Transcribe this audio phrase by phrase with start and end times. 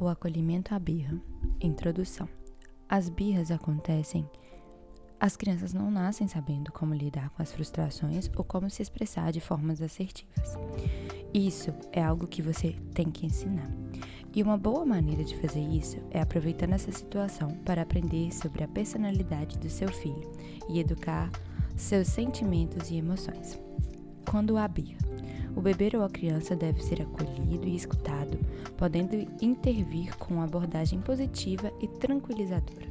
[0.00, 1.20] O acolhimento à birra.
[1.60, 2.28] Introdução.
[2.88, 4.30] As birras acontecem.
[5.18, 9.40] As crianças não nascem sabendo como lidar com as frustrações ou como se expressar de
[9.40, 10.54] formas assertivas.
[11.34, 13.68] Isso é algo que você tem que ensinar.
[14.32, 18.68] E uma boa maneira de fazer isso é aproveitando essa situação para aprender sobre a
[18.68, 20.30] personalidade do seu filho
[20.68, 21.28] e educar
[21.74, 23.58] seus sentimentos e emoções.
[24.30, 24.98] Quando há birra,
[25.56, 28.38] o bebê ou a criança deve ser acolhido e escutado,
[28.76, 32.88] podendo intervir com abordagem positiva e tranquilizadora.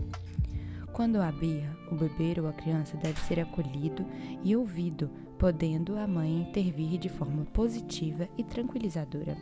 [0.91, 4.05] Quando há birra, o bebê ou a criança deve ser acolhido
[4.43, 9.37] e ouvido, podendo a mãe intervir de forma positiva e tranquilizadora.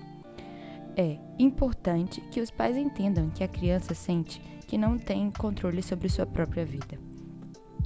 [0.98, 6.10] É importante que os pais entendam que a criança sente que não tem controle sobre
[6.10, 7.15] sua própria vida.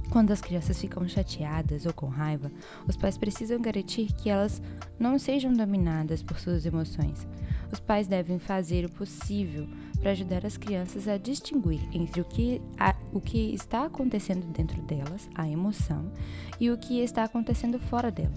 [0.08, 2.50] Quando as crianças ficam chateadas ou com raiva,
[2.86, 4.60] os pais precisam garantir que elas
[4.98, 7.26] não sejam dominadas por suas emoções.
[7.72, 9.68] Os pais devem fazer o possível
[10.00, 14.82] para ajudar as crianças a distinguir entre o que, a, o que está acontecendo dentro
[14.82, 16.10] delas, a emoção,
[16.58, 18.34] e o que está acontecendo fora dela,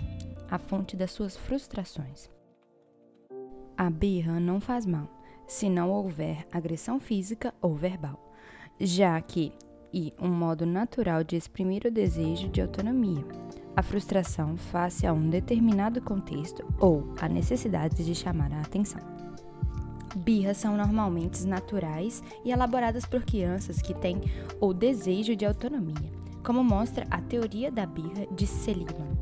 [0.52, 2.30] a fonte das suas frustrações.
[3.76, 5.10] A birra não faz mal
[5.48, 8.32] se não houver agressão física ou verbal,
[8.80, 9.52] já que
[9.94, 13.24] e um modo natural de exprimir o desejo de autonomia,
[13.76, 19.02] a frustração face a um determinado contexto ou a necessidade de chamar a atenção.
[20.16, 24.22] Birras são normalmente naturais e elaboradas por crianças que têm
[24.60, 26.12] o desejo de autonomia,
[26.44, 29.13] como mostra a teoria da birra de Seligman.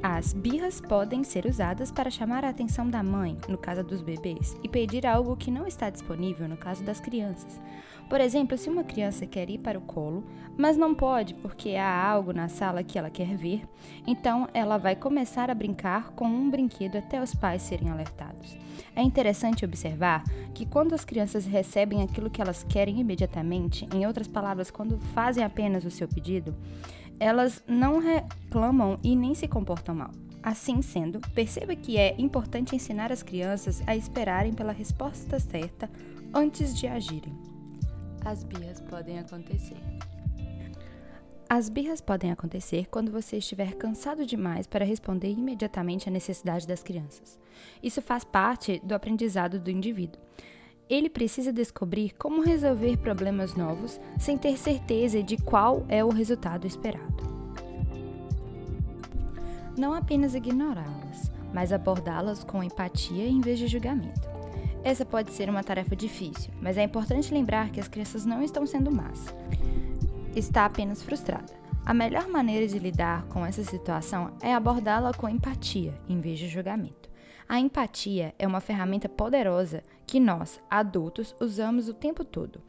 [0.00, 4.56] As birras podem ser usadas para chamar a atenção da mãe, no caso dos bebês,
[4.62, 7.60] e pedir algo que não está disponível no caso das crianças.
[8.08, 10.24] Por exemplo, se uma criança quer ir para o colo,
[10.56, 13.68] mas não pode porque há algo na sala que ela quer ver,
[14.06, 18.56] então ela vai começar a brincar com um brinquedo até os pais serem alertados.
[18.94, 20.22] É interessante observar
[20.54, 25.42] que quando as crianças recebem aquilo que elas querem imediatamente, em outras palavras, quando fazem
[25.42, 26.54] apenas o seu pedido,
[27.20, 30.10] elas não reclamam e nem se comportam mal.
[30.42, 35.90] Assim sendo, perceba que é importante ensinar as crianças a esperarem pela resposta certa
[36.32, 37.32] antes de agirem.
[38.24, 39.76] As birras podem acontecer.
[41.50, 46.82] As birras podem acontecer quando você estiver cansado demais para responder imediatamente à necessidade das
[46.82, 47.38] crianças.
[47.82, 50.20] Isso faz parte do aprendizado do indivíduo.
[50.88, 56.66] Ele precisa descobrir como resolver problemas novos sem ter certeza de qual é o resultado
[56.66, 57.28] esperado.
[59.76, 64.28] Não apenas ignorá-las, mas abordá-las com empatia em vez de julgamento.
[64.82, 68.66] Essa pode ser uma tarefa difícil, mas é importante lembrar que as crianças não estão
[68.66, 69.34] sendo más.
[70.34, 71.52] Está apenas frustrada.
[71.84, 76.48] A melhor maneira de lidar com essa situação é abordá-la com empatia em vez de
[76.48, 77.07] julgamento.
[77.48, 82.60] A empatia é uma ferramenta poderosa que nós, adultos, usamos o tempo todo,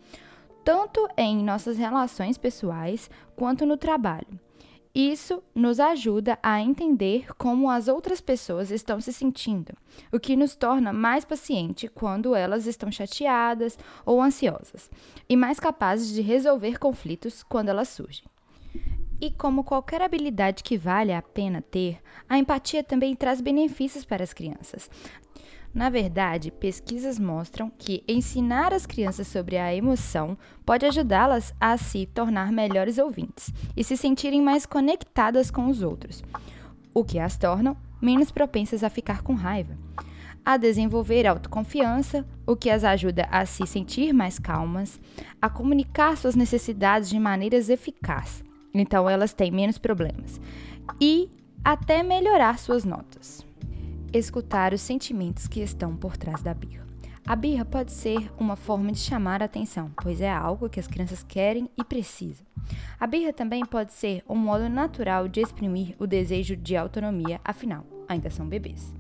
[0.64, 4.40] tanto em nossas relações pessoais quanto no trabalho.
[4.96, 9.74] Isso nos ajuda a entender como as outras pessoas estão se sentindo,
[10.14, 14.90] o que nos torna mais paciente quando elas estão chateadas ou ansiosas,
[15.28, 18.26] e mais capazes de resolver conflitos quando elas surgem.
[19.22, 24.24] E como qualquer habilidade que vale a pena ter, a empatia também traz benefícios para
[24.24, 24.90] as crianças.
[25.74, 32.06] Na verdade, pesquisas mostram que ensinar as crianças sobre a emoção pode ajudá-las a se
[32.08, 36.24] tornar melhores ouvintes e se sentirem mais conectadas com os outros,
[36.94, 39.78] o que as tornam menos propensas a ficar com raiva,
[40.44, 45.00] a desenvolver autoconfiança, o que as ajuda a se sentir mais calmas,
[45.42, 50.40] a comunicar suas necessidades de maneiras eficazes então elas têm menos problemas.
[51.00, 51.30] E
[51.64, 53.46] até melhorar suas notas.
[54.14, 56.88] Escutar os sentimentos que estão por trás da birra.
[57.30, 60.88] A birra pode ser uma forma de chamar a atenção, pois é algo que as
[60.88, 62.44] crianças querem e precisam.
[63.00, 67.86] A birra também pode ser um modo natural de exprimir o desejo de autonomia, afinal,
[68.08, 68.92] ainda são bebês.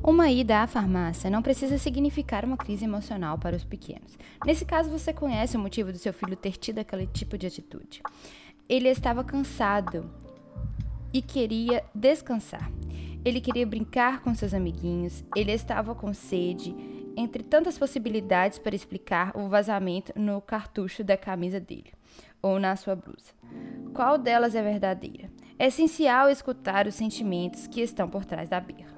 [0.00, 4.16] Uma ida à farmácia não precisa significar uma crise emocional para os pequenos.
[4.46, 8.00] Nesse caso, você conhece o motivo do seu filho ter tido aquele tipo de atitude
[8.68, 10.10] ele estava cansado
[11.12, 12.70] e queria descansar.
[13.24, 16.74] Ele queria brincar com seus amiguinhos, ele estava com sede,
[17.16, 21.92] entre tantas possibilidades para explicar o vazamento no cartucho da camisa dele
[22.40, 23.32] ou na sua blusa.
[23.92, 25.28] Qual delas é verdadeira?
[25.58, 28.96] É essencial escutar os sentimentos que estão por trás da birra.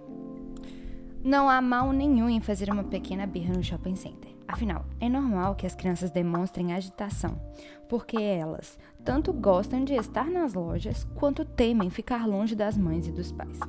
[1.25, 4.30] Não há mal nenhum em fazer uma pequena birra no shopping center.
[4.53, 7.41] Afinal, é normal que as crianças demonstrem agitação,
[7.89, 13.13] porque elas tanto gostam de estar nas lojas quanto temem ficar longe das mães e
[13.13, 13.61] dos pais.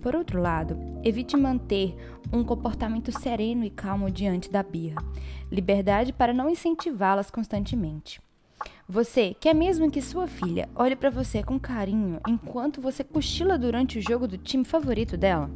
[0.00, 1.94] Por outro lado, evite manter
[2.32, 5.04] um comportamento sereno e calmo diante da birra.
[5.52, 8.18] Liberdade para não incentivá-las constantemente.
[8.88, 13.98] Você quer mesmo que sua filha olhe para você com carinho enquanto você cochila durante
[13.98, 15.50] o jogo do time favorito dela?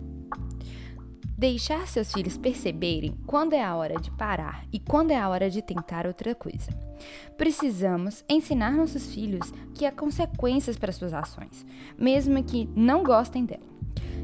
[1.36, 5.50] Deixar seus filhos perceberem quando é a hora de parar e quando é a hora
[5.50, 6.70] de tentar outra coisa.
[7.36, 11.66] Precisamos ensinar nossos filhos que há consequências para suas ações,
[11.98, 13.66] mesmo que não gostem dela.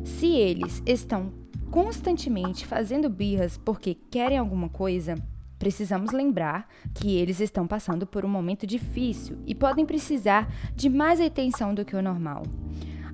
[0.05, 1.33] Se eles estão
[1.69, 5.17] constantemente fazendo birras porque querem alguma coisa,
[5.59, 11.21] precisamos lembrar que eles estão passando por um momento difícil e podem precisar de mais
[11.21, 12.45] atenção do que o normal.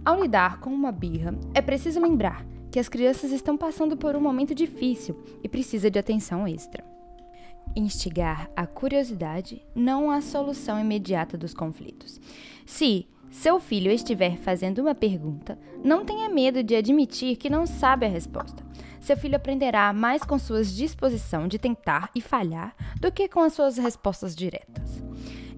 [0.05, 4.21] Ao lidar com uma birra, é preciso lembrar que as crianças estão passando por um
[4.21, 6.85] momento difícil e precisa de atenção extra.
[7.75, 12.21] Instigar a curiosidade não a solução imediata dos conflitos.
[12.67, 18.05] Se seu filho estiver fazendo uma pergunta, não tenha medo de admitir que não sabe
[18.05, 18.63] a resposta.
[19.01, 23.55] Seu filho aprenderá mais com sua disposição de tentar e falhar do que com as
[23.55, 25.03] suas respostas diretas.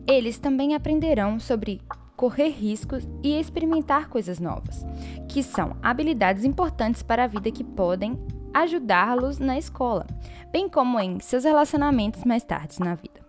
[0.07, 1.81] Eles também aprenderão sobre
[2.19, 4.85] correr riscos e experimentar coisas novas,
[5.29, 8.19] que são habilidades importantes para a vida que podem
[8.53, 10.05] ajudá-los na escola,
[10.51, 13.21] bem como em seus relacionamentos mais tarde na vida.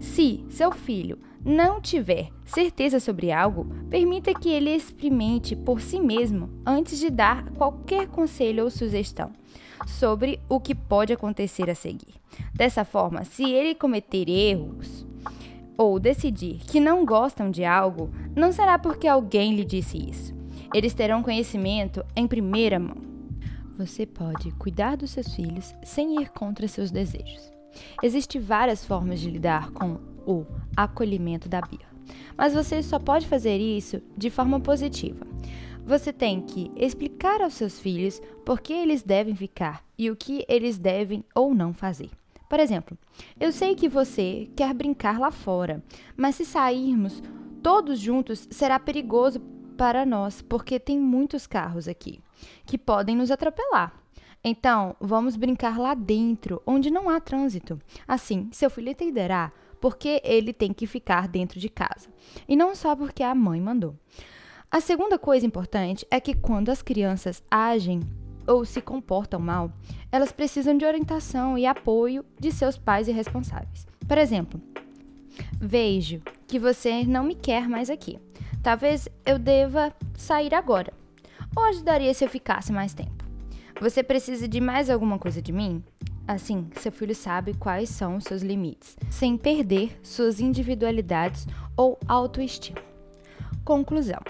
[0.00, 6.50] Se seu filho não tiver certeza sobre algo, permita que ele experimente por si mesmo
[6.66, 9.30] antes de dar qualquer conselho ou sugestão
[9.86, 12.14] sobre o que pode acontecer a seguir.
[12.52, 15.05] Dessa forma, se ele cometer erros,
[15.76, 20.34] ou decidir que não gostam de algo, não será porque alguém lhe disse isso.
[20.74, 22.96] Eles terão conhecimento em primeira mão.
[23.78, 27.52] Você pode cuidar dos seus filhos sem ir contra seus desejos.
[28.02, 31.90] Existem várias formas de lidar com o acolhimento da birra,
[32.36, 35.26] mas você só pode fazer isso de forma positiva.
[35.84, 40.44] Você tem que explicar aos seus filhos por que eles devem ficar e o que
[40.48, 42.10] eles devem ou não fazer.
[42.48, 42.96] Por exemplo,
[43.38, 45.82] eu sei que você quer brincar lá fora,
[46.16, 47.22] mas se sairmos
[47.62, 49.40] todos juntos será perigoso
[49.76, 52.20] para nós, porque tem muitos carros aqui
[52.64, 53.92] que podem nos atropelar.
[54.44, 57.80] Então, vamos brincar lá dentro, onde não há trânsito.
[58.06, 62.08] Assim, seu filho entenderá porque ele tem que ficar dentro de casa,
[62.48, 63.94] e não só porque a mãe mandou.
[64.70, 68.00] A segunda coisa importante é que quando as crianças agem
[68.46, 69.72] ou se comportam mal,
[70.10, 73.86] elas precisam de orientação e apoio de seus pais e responsáveis.
[74.06, 74.60] Por exemplo,
[75.60, 78.18] vejo que você não me quer mais aqui.
[78.62, 80.92] Talvez eu deva sair agora.
[81.56, 83.24] Ou ajudaria se eu ficasse mais tempo?
[83.80, 85.82] Você precisa de mais alguma coisa de mim?
[86.26, 91.46] Assim, seu filho sabe quais são os seus limites, sem perder suas individualidades
[91.76, 92.80] ou autoestima.
[93.64, 94.20] Conclusão: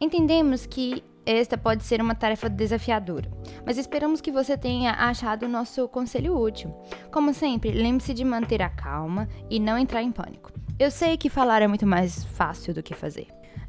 [0.00, 3.30] Entendemos que esta pode ser uma tarefa desafiadora,
[3.64, 6.74] mas esperamos que você tenha achado o nosso conselho útil.
[7.10, 10.52] Como sempre, lembre-se de manter a calma e não entrar em pânico.
[10.78, 13.28] Eu sei que falar é muito mais fácil do que fazer.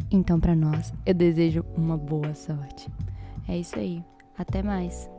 [0.09, 2.89] Então, para nós, eu desejo uma boa sorte.
[3.47, 4.03] É isso aí.
[4.37, 5.12] Até mais.